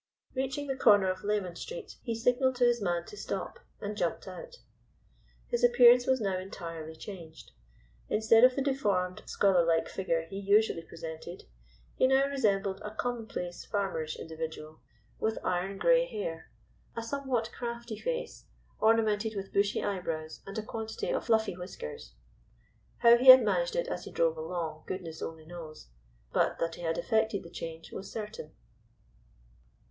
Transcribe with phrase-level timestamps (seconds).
[0.33, 4.27] Reaching the corner of Leman Street he signalled to his man to stop, and jumped
[4.27, 4.55] out.
[5.49, 7.51] His appearance was now entirely changed.
[8.09, 11.43] Instead of the deformed, scholar like figure he usually presented,
[11.93, 14.79] he now resembled a commonplace, farmerish individual,
[15.19, 16.49] with iron grey hair,
[16.97, 18.47] a somewhat crafty face,
[18.79, 22.13] ornamented with bushy eyebrows and a quantity of fluffy whiskers.
[22.97, 25.89] How he had managed it as he drove along goodness only knows,
[26.33, 28.55] but that he had effected the change was certain.